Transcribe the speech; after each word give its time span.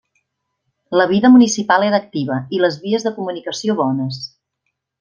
La 0.99 1.05
vida 1.11 1.29
municipal 1.33 1.85
era 1.89 1.99
activa 2.03 2.39
i 2.57 2.63
les 2.65 2.79
vies 2.87 3.07
de 3.09 3.13
comunicació 3.19 3.77
bones. 3.83 4.19